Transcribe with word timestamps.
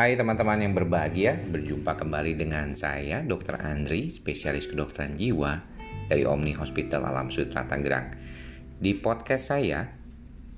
Hai 0.00 0.16
teman-teman 0.16 0.64
yang 0.64 0.72
berbahagia, 0.72 1.36
berjumpa 1.36 1.92
kembali 1.92 2.32
dengan 2.32 2.72
saya 2.72 3.20
Dr. 3.20 3.60
Andri, 3.60 4.08
spesialis 4.08 4.64
kedokteran 4.64 5.20
jiwa 5.20 5.60
dari 6.08 6.24
Omni 6.24 6.56
Hospital 6.56 7.04
Alam 7.04 7.28
Sutra 7.28 7.68
Tangerang. 7.68 8.08
Di 8.80 8.96
podcast 8.96 9.52
saya, 9.52 9.84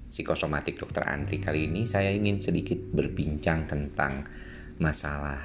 Psikosomatik 0.06 0.78
Dr. 0.78 1.02
Andri 1.10 1.42
kali 1.42 1.66
ini 1.66 1.90
saya 1.90 2.14
ingin 2.14 2.38
sedikit 2.38 2.78
berbincang 2.94 3.66
tentang 3.66 4.30
masalah 4.78 5.42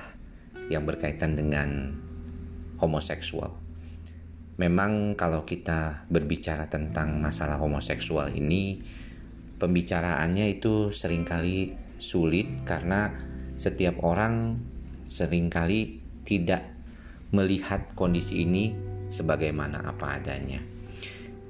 yang 0.69 0.85
berkaitan 0.85 1.33
dengan 1.33 1.89
homoseksual. 2.77 3.49
Memang 4.61 5.17
kalau 5.17 5.41
kita 5.41 6.05
berbicara 6.05 6.69
tentang 6.69 7.17
masalah 7.17 7.57
homoseksual 7.57 8.29
ini, 8.37 8.77
pembicaraannya 9.57 10.53
itu 10.53 10.93
sering 10.93 11.25
kali 11.25 11.73
sulit 11.97 12.61
karena 12.61 13.33
setiap 13.57 13.99
orang 14.05 14.61
sering 15.03 15.49
kali 15.49 15.99
tidak 16.23 16.63
melihat 17.33 17.91
kondisi 17.97 18.45
ini 18.45 18.71
sebagaimana 19.09 19.83
apa 19.83 20.21
adanya. 20.21 20.61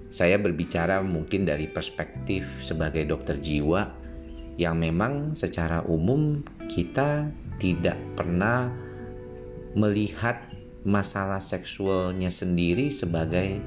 Saya 0.07 0.39
berbicara 0.39 1.03
mungkin 1.03 1.43
dari 1.43 1.67
perspektif 1.67 2.47
sebagai 2.63 3.03
dokter 3.03 3.37
jiwa 3.37 3.91
yang 4.57 4.79
memang 4.79 5.35
secara 5.37 5.83
umum 5.85 6.41
kita 6.71 7.29
tidak 7.61 7.99
pernah 8.17 8.71
melihat 9.77 10.41
masalah 10.87 11.43
seksualnya 11.43 12.31
sendiri 12.31 12.89
sebagai 12.89 13.59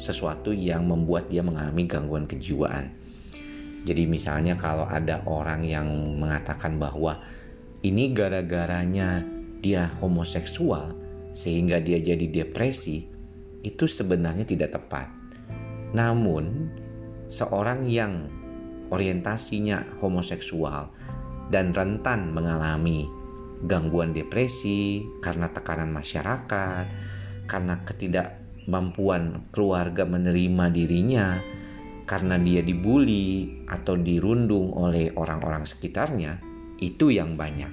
sesuatu 0.00 0.50
yang 0.50 0.88
membuat 0.88 1.28
dia 1.28 1.44
mengalami 1.44 1.84
gangguan 1.84 2.24
kejiwaan. 2.24 2.90
Jadi 3.82 4.06
misalnya 4.06 4.54
kalau 4.56 4.86
ada 4.86 5.26
orang 5.26 5.66
yang 5.66 5.86
mengatakan 6.16 6.78
bahwa 6.78 7.18
ini 7.82 8.14
gara-garanya 8.14 9.26
dia 9.58 9.90
homoseksual 9.98 10.94
sehingga 11.34 11.82
dia 11.82 11.98
jadi 11.98 12.26
depresi, 12.30 13.08
itu 13.62 13.84
sebenarnya 13.90 14.46
tidak 14.46 14.78
tepat. 14.78 15.08
Namun, 15.94 16.70
seorang 17.26 17.86
yang 17.88 18.28
orientasinya 18.92 19.98
homoseksual 19.98 20.92
dan 21.48 21.72
rentan 21.72 22.30
mengalami 22.30 23.08
gangguan 23.64 24.12
depresi 24.12 25.02
karena 25.24 25.48
tekanan 25.48 25.90
masyarakat, 25.90 26.86
karena 27.48 27.74
ketidakmampuan 27.82 29.48
keluarga 29.50 30.04
menerima 30.04 30.68
dirinya, 30.68 31.40
karena 32.04 32.36
dia 32.36 32.60
dibully 32.60 33.64
atau 33.70 33.96
dirundung 33.96 34.74
oleh 34.76 35.14
orang-orang 35.16 35.64
sekitarnya, 35.64 36.51
itu 36.82 37.14
yang 37.14 37.38
banyak. 37.38 37.70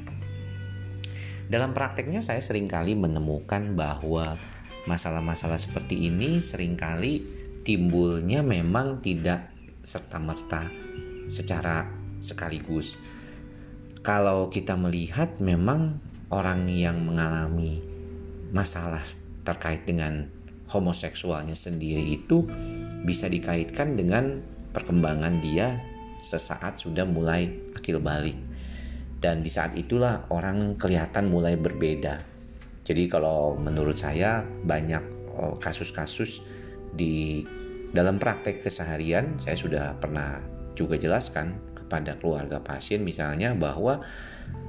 Dalam 1.50 1.74
prakteknya 1.74 2.22
saya 2.22 2.38
sering 2.46 2.70
kali 2.70 2.94
menemukan 2.94 3.74
bahwa 3.74 4.38
masalah-masalah 4.86 5.58
seperti 5.58 6.06
ini 6.06 6.38
sering 6.38 6.78
kali 6.78 7.26
timbulnya 7.66 8.46
memang 8.46 9.02
tidak 9.02 9.50
serta-merta 9.82 10.70
secara 11.26 11.90
sekaligus. 12.22 13.02
Kalau 14.06 14.54
kita 14.54 14.78
melihat 14.78 15.42
memang 15.42 15.98
orang 16.30 16.70
yang 16.70 17.02
mengalami 17.02 17.82
masalah 18.54 19.02
terkait 19.42 19.90
dengan 19.90 20.30
homoseksualnya 20.70 21.58
sendiri 21.58 22.14
itu 22.14 22.46
bisa 23.02 23.26
dikaitkan 23.26 23.98
dengan 23.98 24.46
perkembangan 24.70 25.42
dia 25.42 25.82
sesaat 26.22 26.78
sudah 26.78 27.10
mulai 27.10 27.50
akil 27.74 27.98
balik 27.98 28.38
dan 29.20 29.44
di 29.44 29.52
saat 29.52 29.76
itulah 29.76 30.28
orang 30.32 30.80
kelihatan 30.80 31.28
mulai 31.28 31.60
berbeda. 31.60 32.24
Jadi 32.88 33.06
kalau 33.12 33.60
menurut 33.60 34.00
saya 34.00 34.42
banyak 34.44 35.04
oh, 35.36 35.56
kasus-kasus 35.60 36.42
di 36.96 37.44
dalam 37.90 38.22
praktek 38.22 38.62
keseharian 38.62 39.38
saya 39.42 39.58
sudah 39.58 39.98
pernah 39.98 40.42
juga 40.78 40.98
jelaskan 40.98 41.58
kepada 41.74 42.18
keluarga 42.22 42.62
pasien 42.62 43.02
misalnya 43.02 43.58
bahwa 43.58 44.06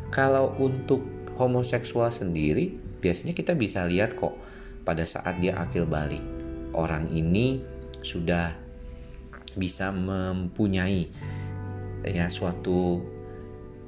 kalau 0.08 0.56
untuk 0.56 1.04
homoseksual 1.36 2.08
sendiri 2.08 2.72
biasanya 3.00 3.36
kita 3.36 3.52
bisa 3.52 3.84
lihat 3.84 4.16
kok 4.16 4.36
pada 4.84 5.04
saat 5.04 5.36
dia 5.40 5.56
akil 5.60 5.84
balik 5.84 6.24
orang 6.72 7.08
ini 7.12 7.60
sudah 8.00 8.56
bisa 9.56 9.92
mempunyai 9.92 11.12
ya 12.08 12.32
suatu 12.32 13.04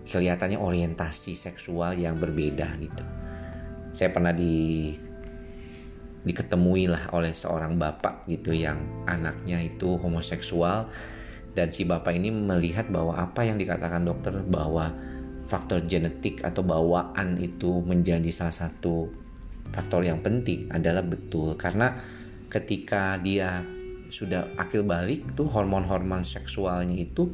kelihatannya 0.06 0.58
orientasi 0.58 1.32
seksual 1.34 1.94
yang 1.94 2.18
berbeda 2.18 2.74
gitu. 2.78 3.04
Saya 3.92 4.10
pernah 4.10 4.32
di 4.32 4.90
diketemui 6.22 6.86
lah 6.86 7.10
oleh 7.10 7.34
seorang 7.34 7.74
bapak 7.76 8.30
gitu 8.30 8.54
yang 8.54 8.78
anaknya 9.10 9.58
itu 9.58 9.98
homoseksual 9.98 10.86
dan 11.52 11.68
si 11.74 11.82
bapak 11.82 12.14
ini 12.14 12.30
melihat 12.30 12.86
bahwa 12.88 13.18
apa 13.18 13.42
yang 13.42 13.58
dikatakan 13.58 14.06
dokter 14.06 14.30
bahwa 14.46 14.94
faktor 15.50 15.82
genetik 15.82 16.40
atau 16.46 16.62
bawaan 16.62 17.36
itu 17.42 17.82
menjadi 17.82 18.30
salah 18.30 18.54
satu 18.54 19.10
faktor 19.74 20.06
yang 20.06 20.22
penting 20.22 20.70
adalah 20.70 21.02
betul 21.02 21.58
karena 21.58 21.98
ketika 22.48 23.19
dia 23.19 23.66
sudah 24.12 24.54
akil 24.60 24.86
balik 24.86 25.34
tuh 25.34 25.48
hormon-hormon 25.48 26.22
seksualnya 26.22 26.96
itu 27.00 27.32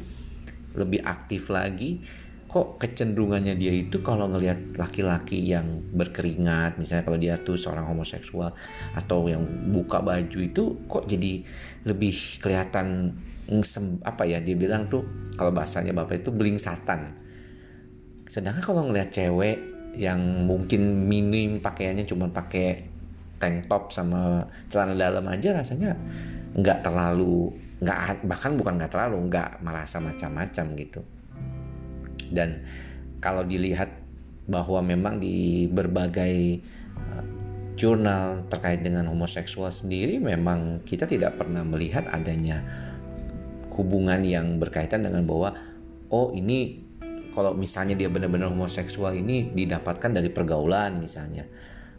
lebih 0.79 1.03
aktif 1.05 1.51
lagi 1.51 2.01
kok 2.49 2.81
kecenderungannya 2.81 3.61
dia 3.61 3.69
itu 3.77 4.01
kalau 4.01 4.25
ngelihat 4.33 4.81
laki-laki 4.81 5.53
yang 5.53 5.85
berkeringat 5.93 6.81
misalnya 6.81 7.05
kalau 7.05 7.21
dia 7.21 7.37
tuh 7.45 7.61
seorang 7.61 7.85
homoseksual 7.85 8.57
atau 8.97 9.29
yang 9.29 9.45
buka 9.69 10.01
baju 10.01 10.39
itu 10.41 10.65
kok 10.89 11.05
jadi 11.05 11.45
lebih 11.85 12.41
kelihatan 12.41 13.13
apa 14.01 14.23
ya 14.25 14.41
dia 14.41 14.57
bilang 14.57 14.89
tuh 14.89 15.05
kalau 15.37 15.53
bahasanya 15.53 15.93
bapak 15.93 16.25
itu 16.25 16.33
beling 16.33 16.57
satan 16.57 17.21
sedangkan 18.25 18.65
kalau 18.65 18.89
ngelihat 18.89 19.13
cewek 19.13 19.61
yang 19.93 20.49
mungkin 20.49 21.05
minim 21.05 21.61
pakaiannya 21.61 22.09
cuma 22.09 22.33
pakai 22.33 22.89
tank 23.37 23.69
top 23.69 23.93
sama 23.93 24.49
celana 24.73 24.97
dalam 24.97 25.25
aja 25.29 25.53
rasanya 25.53 25.93
nggak 26.57 26.81
terlalu 26.81 27.53
nggak 27.85 28.25
bahkan 28.25 28.57
bukan 28.57 28.81
nggak 28.81 28.93
terlalu 28.93 29.29
nggak 29.29 29.61
merasa 29.61 30.01
macam-macam 30.01 30.67
gitu 30.81 31.01
dan 32.31 32.63
kalau 33.19 33.43
dilihat 33.43 33.91
bahwa 34.49 34.81
memang 34.81 35.21
di 35.21 35.69
berbagai 35.69 36.65
uh, 36.97 37.25
jurnal 37.77 38.49
terkait 38.49 38.81
dengan 38.81 39.07
homoseksual 39.13 39.71
sendiri 39.71 40.19
memang 40.19 40.83
kita 40.83 41.05
tidak 41.05 41.37
pernah 41.37 41.63
melihat 41.63 42.09
adanya 42.11 42.65
hubungan 43.77 44.25
yang 44.25 44.59
berkaitan 44.59 45.07
dengan 45.07 45.23
bahwa 45.23 45.55
oh 46.11 46.35
ini 46.35 46.83
kalau 47.31 47.55
misalnya 47.55 47.95
dia 47.95 48.11
benar-benar 48.11 48.51
homoseksual 48.51 49.15
ini 49.15 49.55
didapatkan 49.55 50.11
dari 50.11 50.27
pergaulan 50.33 50.99
misalnya. 50.99 51.47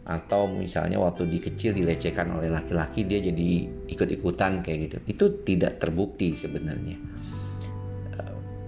Atau 0.04 0.50
misalnya 0.50 0.98
waktu 1.00 1.28
di 1.28 1.38
kecil 1.38 1.72
dilecehkan 1.72 2.28
oleh 2.34 2.50
laki-laki 2.50 3.06
dia 3.08 3.22
jadi 3.24 3.68
ikut-ikutan 3.88 4.60
kayak 4.60 4.78
gitu. 4.90 4.96
Itu 5.06 5.24
tidak 5.46 5.80
terbukti 5.80 6.34
sebenarnya 6.36 7.19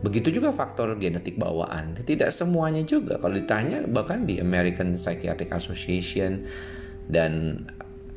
Begitu 0.02 0.42
juga 0.42 0.50
faktor 0.50 0.98
genetik 0.98 1.38
bawaan. 1.38 1.94
Tidak 1.94 2.28
semuanya 2.34 2.82
juga. 2.82 3.22
Kalau 3.22 3.38
ditanya 3.38 3.86
bahkan 3.86 4.26
di 4.26 4.42
American 4.42 4.98
Psychiatric 4.98 5.54
Association 5.54 6.42
dan 7.06 7.62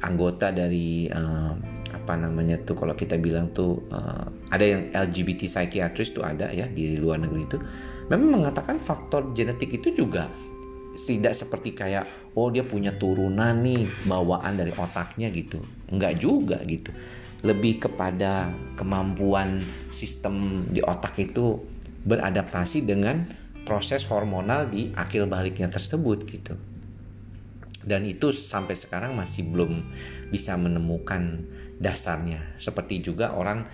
anggota 0.01 0.49
dari 0.49 1.07
uh, 1.09 1.53
apa 1.93 2.13
namanya 2.19 2.59
tuh 2.61 2.75
kalau 2.75 2.93
kita 2.93 3.15
bilang 3.17 3.49
tuh 3.55 3.87
uh, 3.89 4.27
ada 4.51 4.65
yang 4.65 4.81
LGBT 4.91 5.47
psychiatrist 5.47 6.13
tuh 6.13 6.25
ada 6.27 6.51
ya 6.51 6.67
di 6.67 6.99
luar 6.99 7.23
negeri 7.23 7.41
itu 7.47 7.57
memang 8.11 8.43
mengatakan 8.43 8.77
faktor 8.77 9.31
genetik 9.31 9.81
itu 9.81 9.95
juga 9.95 10.29
tidak 10.95 11.33
seperti 11.35 11.75
kayak 11.75 12.35
oh 12.37 12.47
dia 12.53 12.63
punya 12.63 12.95
turunan 12.95 13.55
nih 13.63 13.87
bawaan 14.07 14.59
dari 14.59 14.71
otaknya 14.75 15.33
gitu 15.33 15.59
enggak 15.89 16.19
juga 16.19 16.61
gitu 16.67 16.93
lebih 17.45 17.83
kepada 17.89 18.49
kemampuan 18.79 19.59
sistem 19.91 20.65
di 20.71 20.79
otak 20.81 21.19
itu 21.19 21.74
beradaptasi 22.05 22.85
dengan 22.85 23.25
proses 23.65 24.05
hormonal 24.07 24.69
di 24.69 24.93
akil 24.93 25.25
baliknya 25.25 25.67
tersebut 25.67 26.23
gitu. 26.29 26.53
Dan 27.85 28.05
itu 28.05 28.33
sampai 28.33 28.73
sekarang 28.73 29.13
masih 29.13 29.45
belum 29.45 29.81
bisa 30.29 30.57
menemukan 30.57 31.45
dasarnya. 31.77 32.57
Seperti 32.57 33.01
juga 33.01 33.33
orang 33.33 33.65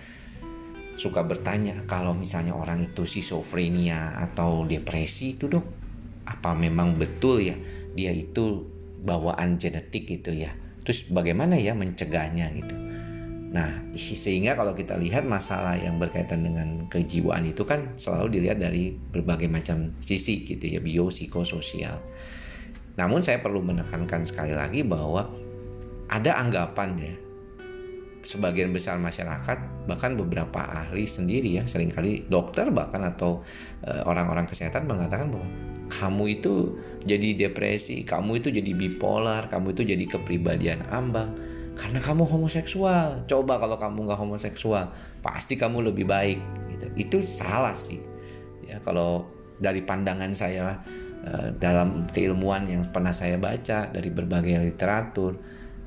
suka 0.96 1.24
bertanya 1.24 1.88
kalau 1.88 2.12
misalnya 2.12 2.52
orang 2.52 2.84
itu 2.84 3.08
schizophrenia 3.08 4.20
atau 4.20 4.68
depresi 4.68 5.40
itu 5.40 5.48
dok 5.48 5.64
apa 6.28 6.52
memang 6.52 6.94
betul 7.00 7.40
ya 7.40 7.56
dia 7.96 8.12
itu 8.12 8.68
bawaan 9.02 9.56
genetik 9.56 10.04
gitu 10.06 10.36
ya 10.36 10.52
terus 10.84 11.08
bagaimana 11.08 11.56
ya 11.56 11.72
mencegahnya 11.72 12.52
gitu 12.54 12.91
Nah, 13.52 13.68
sehingga 13.92 14.56
kalau 14.56 14.72
kita 14.72 14.96
lihat 14.96 15.28
masalah 15.28 15.76
yang 15.76 16.00
berkaitan 16.00 16.40
dengan 16.40 16.88
kejiwaan 16.88 17.44
itu 17.44 17.68
kan 17.68 17.92
selalu 18.00 18.40
dilihat 18.40 18.56
dari 18.56 18.96
berbagai 18.96 19.44
macam 19.52 19.92
sisi 20.00 20.48
gitu 20.48 20.64
ya, 20.72 20.80
biopsikososial. 20.80 22.00
Namun 22.96 23.20
saya 23.20 23.44
perlu 23.44 23.60
menekankan 23.60 24.24
sekali 24.24 24.56
lagi 24.56 24.80
bahwa 24.80 25.28
ada 26.08 26.40
anggapan 26.40 26.90
ya 26.96 27.14
sebagian 28.22 28.70
besar 28.70 29.02
masyarakat 29.02 29.88
bahkan 29.90 30.14
beberapa 30.14 30.62
ahli 30.62 31.10
sendiri 31.10 31.58
ya 31.58 31.66
sering 31.66 31.90
kali 31.90 32.22
dokter 32.30 32.70
bahkan 32.70 33.02
atau 33.02 33.42
eh, 33.82 33.98
orang-orang 34.06 34.46
kesehatan 34.46 34.86
mengatakan 34.86 35.28
bahwa 35.28 35.48
kamu 35.92 36.40
itu 36.40 36.80
jadi 37.04 37.36
depresi, 37.36 38.00
kamu 38.06 38.40
itu 38.40 38.48
jadi 38.48 38.72
bipolar, 38.72 39.52
kamu 39.52 39.76
itu 39.76 39.82
jadi 39.84 40.04
kepribadian 40.08 40.88
ambang 40.88 41.36
karena 41.78 42.00
kamu 42.00 42.28
homoseksual. 42.28 43.24
Coba 43.24 43.56
kalau 43.56 43.76
kamu 43.80 44.08
nggak 44.08 44.20
homoseksual, 44.20 44.92
pasti 45.24 45.56
kamu 45.56 45.92
lebih 45.92 46.04
baik. 46.08 46.40
Gitu. 46.72 46.86
Itu 46.96 47.18
salah 47.24 47.76
sih. 47.76 48.00
Ya 48.64 48.80
kalau 48.80 49.28
dari 49.60 49.84
pandangan 49.84 50.32
saya 50.32 50.80
eh, 51.24 51.48
dalam 51.56 52.08
keilmuan 52.10 52.68
yang 52.68 52.82
pernah 52.92 53.12
saya 53.12 53.36
baca 53.36 53.88
dari 53.88 54.08
berbagai 54.12 54.60
literatur, 54.60 55.36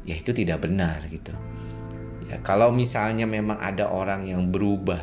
ya 0.05 0.13
itu 0.17 0.31
tidak 0.31 0.63
benar 0.65 1.01
gitu 1.09 1.33
Ya, 2.25 2.41
kalau 2.41 2.73
misalnya 2.73 3.29
memang 3.29 3.61
ada 3.61 3.85
orang 3.93 4.25
yang 4.25 4.49
berubah 4.49 4.97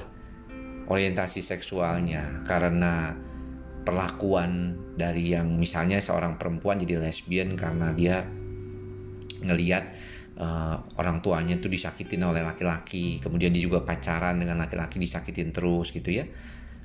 orientasi 0.90 1.38
seksualnya 1.38 2.42
karena 2.42 3.14
perlakuan 3.86 4.74
dari 4.98 5.30
yang 5.30 5.54
misalnya 5.54 6.02
seorang 6.02 6.34
perempuan 6.34 6.82
jadi 6.82 6.98
lesbian 6.98 7.54
karena 7.54 7.94
dia 7.94 8.26
ngeliat 9.42 9.94
uh, 10.38 10.76
orang 10.96 11.20
tuanya 11.20 11.58
tuh 11.58 11.68
disakitin 11.68 12.24
oleh 12.24 12.44
laki-laki, 12.44 13.20
kemudian 13.20 13.52
dia 13.52 13.64
juga 13.64 13.82
pacaran 13.82 14.38
dengan 14.38 14.60
laki-laki 14.62 14.96
disakitin 15.00 15.50
terus 15.50 15.92
gitu 15.92 16.08
ya. 16.12 16.24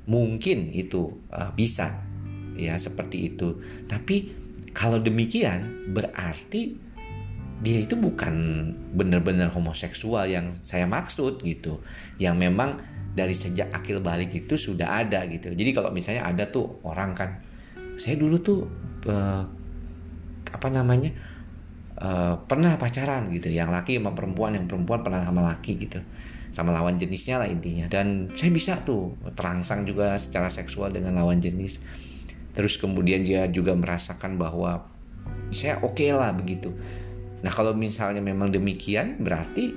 Mungkin 0.07 0.71
itu 0.71 1.27
uh, 1.31 1.51
bisa 1.51 2.03
ya 2.57 2.79
seperti 2.79 3.35
itu. 3.35 3.59
Tapi 3.85 4.15
kalau 4.71 5.01
demikian 5.01 5.89
berarti 5.91 6.87
dia 7.57 7.81
itu 7.81 7.97
bukan 7.97 8.33
benar-benar 8.93 9.49
homoseksual 9.49 10.29
yang 10.29 10.53
saya 10.61 10.85
maksud 10.85 11.41
gitu 11.41 11.81
yang 12.21 12.37
memang 12.37 12.77
dari 13.17 13.33
sejak 13.33 13.73
akil 13.73 13.97
balik 13.97 14.29
itu 14.29 14.53
sudah 14.53 15.01
ada 15.01 15.25
gitu 15.25 15.57
jadi 15.57 15.73
kalau 15.73 15.89
misalnya 15.89 16.29
ada 16.29 16.45
tuh 16.53 16.77
orang 16.85 17.17
kan 17.17 17.41
saya 17.97 18.13
dulu 18.13 18.37
tuh 18.37 18.69
uh, 19.09 19.41
apa 20.53 20.67
namanya 20.69 21.09
uh, 22.01 22.39
pernah 22.45 22.77
pacaran 22.77 23.29
gitu 23.33 23.49
yang 23.49 23.69
laki 23.73 23.97
sama 23.97 24.13
perempuan 24.13 24.57
yang 24.57 24.65
perempuan 24.69 25.01
pernah 25.01 25.25
sama 25.25 25.41
laki 25.45 25.73
gitu 25.77 25.99
sama 26.57 26.73
lawan 26.73 26.97
jenisnya 26.97 27.37
lah 27.37 27.45
intinya. 27.45 27.85
Dan 27.85 28.33
saya 28.33 28.49
bisa 28.49 28.81
tuh 28.81 29.13
terangsang 29.37 29.85
juga 29.85 30.17
secara 30.17 30.49
seksual 30.49 30.89
dengan 30.89 31.13
lawan 31.13 31.37
jenis. 31.37 31.85
Terus 32.57 32.81
kemudian 32.81 33.21
dia 33.21 33.45
juga 33.45 33.77
merasakan 33.77 34.41
bahwa 34.41 34.89
saya 35.53 35.77
oke 35.85 36.01
okay 36.01 36.09
lah 36.17 36.33
begitu. 36.33 36.73
Nah 37.45 37.53
kalau 37.53 37.77
misalnya 37.77 38.25
memang 38.25 38.49
demikian 38.49 39.21
berarti 39.21 39.69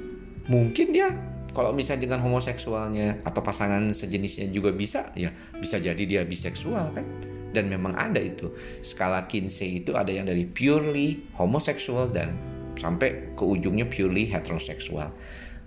mungkin 0.48 0.88
dia 0.88 1.12
kalau 1.52 1.76
misalnya 1.76 2.08
dengan 2.08 2.24
homoseksualnya 2.24 3.26
atau 3.26 3.44
pasangan 3.44 3.92
sejenisnya 3.92 4.48
juga 4.48 4.72
bisa 4.72 5.12
ya 5.12 5.28
bisa 5.58 5.82
jadi 5.82 6.00
dia 6.00 6.22
biseksual 6.24 6.94
kan 6.94 7.04
dan 7.50 7.70
memang 7.70 7.94
ada 7.98 8.18
itu. 8.22 8.54
Skala 8.82 9.26
Kinsey 9.26 9.82
itu 9.82 9.94
ada 9.98 10.10
yang 10.10 10.26
dari 10.26 10.46
purely 10.46 11.30
homoseksual 11.36 12.10
dan 12.10 12.34
sampai 12.78 13.36
ke 13.36 13.44
ujungnya 13.44 13.84
purely 13.90 14.30
heteroseksual 14.30 15.12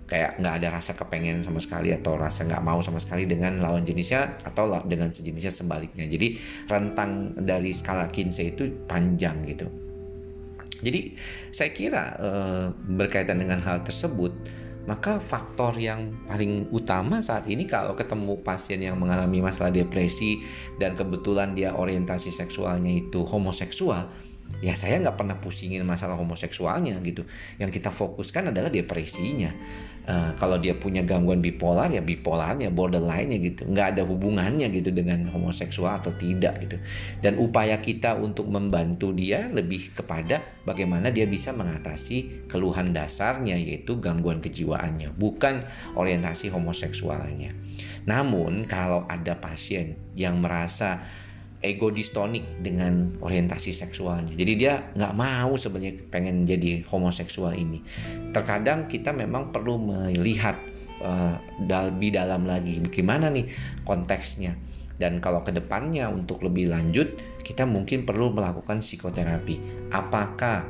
kayak 0.04 0.36
nggak 0.36 0.54
ada 0.60 0.68
rasa 0.76 0.92
kepengen 0.92 1.40
sama 1.40 1.60
sekali 1.60 1.88
atau 1.88 2.20
rasa 2.20 2.44
nggak 2.44 2.60
mau 2.60 2.80
sama 2.84 3.00
sekali 3.00 3.24
dengan 3.24 3.56
lawan 3.60 3.88
jenisnya 3.88 4.36
atau 4.44 4.68
dengan 4.84 5.08
sejenisnya 5.08 5.52
sebaliknya. 5.52 6.04
Jadi 6.04 6.36
rentang 6.68 7.32
dari 7.40 7.72
skala 7.72 8.12
Kinsey 8.12 8.52
itu 8.52 8.68
panjang 8.84 9.48
gitu. 9.48 9.66
Jadi 10.84 11.16
saya 11.48 11.72
kira 11.72 12.04
eh, 12.20 12.64
berkaitan 12.76 13.40
dengan 13.40 13.64
hal 13.64 13.80
tersebut, 13.80 14.36
maka 14.84 15.16
faktor 15.16 15.76
yang 15.80 16.12
paling 16.28 16.68
utama 16.68 17.24
saat 17.24 17.48
ini 17.48 17.64
kalau 17.64 17.96
ketemu 17.96 18.40
pasien 18.44 18.80
yang 18.84 19.00
mengalami 19.00 19.40
masalah 19.40 19.72
depresi 19.72 20.44
dan 20.76 20.92
kebetulan 20.92 21.56
dia 21.56 21.72
orientasi 21.72 22.28
seksualnya 22.28 22.92
itu 22.92 23.24
homoseksual, 23.24 24.12
ya 24.60 24.72
saya 24.76 25.00
nggak 25.00 25.16
pernah 25.18 25.36
pusingin 25.40 25.84
masalah 25.84 26.16
homoseksualnya 26.16 27.00
gitu. 27.04 27.24
Yang 27.60 27.80
kita 27.80 27.90
fokuskan 27.92 28.52
adalah 28.52 28.72
depresinya. 28.72 29.52
Uh, 30.04 30.36
kalau 30.36 30.60
dia 30.60 30.76
punya 30.76 31.00
gangguan 31.00 31.40
bipolar 31.40 31.88
ya 31.88 32.04
bipolarnya 32.04 32.68
borderline-nya 32.68 33.40
gitu. 33.40 33.64
Nggak 33.64 33.96
ada 33.96 34.02
hubungannya 34.04 34.68
gitu 34.68 34.92
dengan 34.92 35.32
homoseksual 35.32 36.04
atau 36.04 36.12
tidak 36.12 36.60
gitu. 36.60 36.76
Dan 37.24 37.40
upaya 37.40 37.80
kita 37.80 38.12
untuk 38.20 38.48
membantu 38.52 39.16
dia 39.16 39.48
lebih 39.48 39.96
kepada 39.96 40.44
bagaimana 40.68 41.08
dia 41.08 41.24
bisa 41.24 41.56
mengatasi 41.56 42.48
keluhan 42.52 42.92
dasarnya 42.92 43.56
yaitu 43.56 43.96
gangguan 43.96 44.44
kejiwaannya 44.44 45.16
bukan 45.16 45.64
orientasi 45.96 46.52
homoseksualnya. 46.52 47.56
Namun 48.04 48.68
kalau 48.68 49.08
ada 49.08 49.40
pasien 49.40 49.96
yang 50.12 50.38
merasa 50.38 51.00
ego 51.64 51.88
distonik 51.88 52.60
dengan 52.60 53.16
orientasi 53.24 53.72
seksualnya. 53.72 54.36
Jadi 54.36 54.52
dia 54.54 54.92
nggak 54.92 55.14
mau 55.16 55.56
sebenarnya 55.56 56.04
pengen 56.12 56.44
jadi 56.44 56.84
homoseksual 56.84 57.56
ini. 57.56 57.80
Terkadang 58.36 58.84
kita 58.84 59.16
memang 59.16 59.48
perlu 59.48 59.80
melihat 59.80 60.60
uh, 61.00 61.40
dalam 61.64 62.44
lagi 62.44 62.84
bagaimana 62.84 63.32
nih 63.32 63.48
konteksnya. 63.88 64.54
Dan 64.94 65.18
kalau 65.18 65.42
ke 65.42 65.50
depannya 65.50 66.06
untuk 66.06 66.44
lebih 66.46 66.70
lanjut 66.70 67.18
kita 67.42 67.66
mungkin 67.66 68.06
perlu 68.06 68.30
melakukan 68.30 68.78
psikoterapi. 68.78 69.88
Apakah 69.90 70.68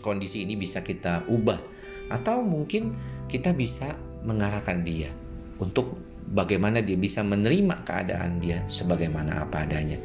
kondisi 0.00 0.46
ini 0.46 0.56
bisa 0.56 0.80
kita 0.80 1.28
ubah 1.28 1.60
atau 2.08 2.40
mungkin 2.44 2.94
kita 3.28 3.56
bisa 3.56 3.96
mengarahkan 4.24 4.84
dia 4.84 5.12
untuk 5.60 5.96
bagaimana 6.34 6.82
dia 6.82 6.98
bisa 6.98 7.22
menerima 7.22 7.86
keadaan 7.86 8.42
dia 8.42 8.66
sebagaimana 8.66 9.46
apa 9.46 9.62
adanya. 9.62 9.96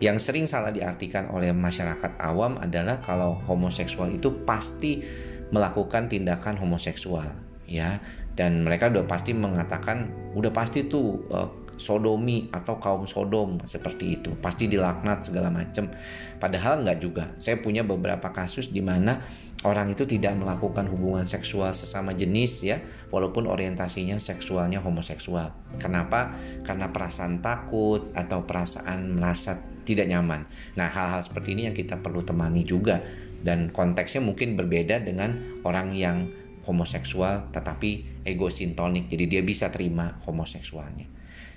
Yang 0.00 0.28
sering 0.28 0.48
salah 0.48 0.72
diartikan 0.72 1.28
oleh 1.28 1.52
masyarakat 1.52 2.16
awam 2.20 2.56
adalah 2.56 3.00
kalau 3.04 3.36
homoseksual 3.44 4.12
itu 4.12 4.44
pasti 4.44 5.04
melakukan 5.52 6.08
tindakan 6.08 6.56
homoseksual, 6.56 7.28
ya. 7.68 8.00
Dan 8.36 8.64
mereka 8.64 8.92
udah 8.92 9.08
pasti 9.08 9.32
mengatakan 9.32 10.12
udah 10.36 10.52
pasti 10.52 10.84
tuh 10.84 11.24
uh, 11.32 11.48
sodomi 11.76 12.48
atau 12.52 12.80
kaum 12.80 13.04
sodom 13.04 13.60
seperti 13.68 14.20
itu 14.20 14.32
pasti 14.40 14.64
dilaknat 14.64 15.28
segala 15.28 15.52
macam 15.52 15.92
padahal 16.40 16.80
nggak 16.80 16.98
juga 16.98 17.24
saya 17.36 17.60
punya 17.60 17.84
beberapa 17.84 18.32
kasus 18.32 18.72
di 18.72 18.80
mana 18.80 19.20
orang 19.66 19.90
itu 19.90 20.06
tidak 20.06 20.38
melakukan 20.38 20.86
hubungan 20.86 21.26
seksual 21.26 21.74
sesama 21.74 22.14
jenis 22.14 22.62
ya 22.62 22.78
walaupun 23.10 23.50
orientasinya 23.50 24.16
seksualnya 24.22 24.78
homoseksual. 24.78 25.78
Kenapa? 25.82 26.38
Karena 26.62 26.94
perasaan 26.94 27.42
takut 27.42 28.14
atau 28.14 28.46
perasaan 28.46 29.18
merasa 29.18 29.58
tidak 29.82 30.06
nyaman. 30.06 30.46
Nah 30.78 30.86
hal-hal 30.86 31.22
seperti 31.26 31.58
ini 31.58 31.66
yang 31.66 31.76
kita 31.76 31.98
perlu 31.98 32.22
temani 32.22 32.62
juga. 32.62 33.02
Dan 33.36 33.70
konteksnya 33.70 34.24
mungkin 34.24 34.58
berbeda 34.58 35.04
dengan 35.06 35.62
orang 35.62 35.94
yang 35.94 36.32
homoseksual 36.66 37.54
tetapi 37.54 38.22
ego 38.26 38.50
sintonik. 38.50 39.06
Jadi 39.06 39.24
dia 39.26 39.42
bisa 39.42 39.70
terima 39.70 40.18
homoseksualnya. 40.26 41.06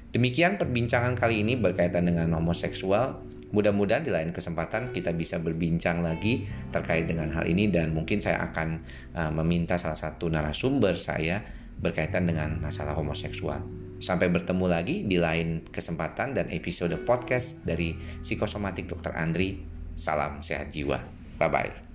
Demikian 0.10 0.58
perbincangan 0.58 1.14
kali 1.14 1.46
ini 1.46 1.54
berkaitan 1.54 2.10
dengan 2.10 2.34
homoseksual 2.34 3.29
Mudah-mudahan 3.50 4.06
di 4.06 4.14
lain 4.14 4.30
kesempatan 4.30 4.94
kita 4.94 5.10
bisa 5.18 5.42
berbincang 5.42 6.06
lagi 6.06 6.46
terkait 6.70 7.10
dengan 7.10 7.34
hal 7.34 7.50
ini 7.50 7.70
dan 7.74 7.92
mungkin 7.98 8.22
saya 8.22 8.46
akan 8.46 8.86
uh, 9.18 9.32
meminta 9.42 9.76
salah 9.82 9.98
satu 9.98 10.30
narasumber 10.30 10.94
saya 10.94 11.42
berkaitan 11.80 12.30
dengan 12.30 12.60
masalah 12.62 12.94
homoseksual. 12.94 13.64
Sampai 14.00 14.32
bertemu 14.32 14.66
lagi 14.70 14.96
di 15.04 15.20
lain 15.20 15.68
kesempatan 15.68 16.32
dan 16.32 16.48
episode 16.54 16.96
podcast 17.04 17.66
dari 17.68 17.96
Psikosomatik 18.24 18.88
Dr. 18.88 19.12
Andri. 19.16 19.60
Salam 20.00 20.40
sehat 20.40 20.72
jiwa. 20.72 21.02
Bye 21.36 21.52
bye. 21.52 21.89